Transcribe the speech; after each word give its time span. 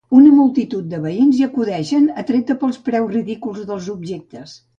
Una 0.19 0.29
multitud 0.35 0.87
de 0.93 1.01
veïns 1.03 1.37
hi 1.39 1.45
acudeix, 1.47 1.91
atreta 2.23 2.57
pels 2.65 2.81
preus 2.89 3.15
ridículs 3.19 3.61
dels 3.71 3.93
objectes. 3.99 4.59